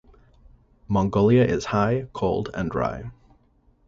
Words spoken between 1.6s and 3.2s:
high, cold, and dry.